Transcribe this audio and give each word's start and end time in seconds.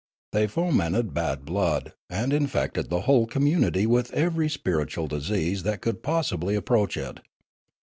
They 0.31 0.47
fomented 0.47 1.13
bad 1.13 1.45
blood, 1.45 1.93
and 2.09 2.33
in 2.33 2.47
fected 2.47 2.89
the 2.89 3.01
whole 3.01 3.27
community 3.27 3.85
with 3.85 4.11
every 4.15 4.49
spiritual 4.49 5.05
disease 5.07 5.61
that 5.61 5.81
could 5.81 6.01
possibly 6.01 6.55
approach 6.55 6.97
it. 6.97 7.19